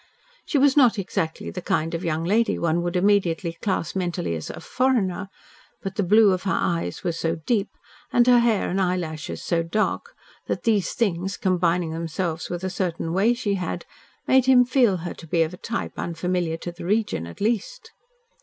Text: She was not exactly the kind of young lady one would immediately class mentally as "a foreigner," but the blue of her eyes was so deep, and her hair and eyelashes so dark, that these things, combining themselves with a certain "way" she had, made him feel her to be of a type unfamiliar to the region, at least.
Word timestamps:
She 0.47 0.57
was 0.57 0.75
not 0.75 0.97
exactly 0.97 1.51
the 1.51 1.61
kind 1.61 1.93
of 1.93 2.03
young 2.03 2.23
lady 2.23 2.57
one 2.57 2.81
would 2.81 2.95
immediately 2.95 3.53
class 3.61 3.95
mentally 3.95 4.33
as 4.35 4.49
"a 4.49 4.59
foreigner," 4.59 5.29
but 5.83 5.95
the 5.95 6.01
blue 6.01 6.31
of 6.31 6.41
her 6.41 6.57
eyes 6.59 7.03
was 7.03 7.19
so 7.19 7.35
deep, 7.35 7.69
and 8.11 8.25
her 8.25 8.39
hair 8.39 8.67
and 8.67 8.81
eyelashes 8.81 9.43
so 9.43 9.61
dark, 9.61 10.15
that 10.47 10.63
these 10.63 10.93
things, 10.95 11.37
combining 11.37 11.91
themselves 11.91 12.49
with 12.49 12.63
a 12.63 12.67
certain 12.71 13.13
"way" 13.13 13.35
she 13.35 13.53
had, 13.53 13.85
made 14.27 14.47
him 14.47 14.65
feel 14.65 14.97
her 15.05 15.13
to 15.13 15.27
be 15.27 15.43
of 15.43 15.53
a 15.53 15.57
type 15.57 15.93
unfamiliar 15.97 16.57
to 16.57 16.71
the 16.71 16.83
region, 16.83 17.27
at 17.27 17.39
least. 17.39 17.91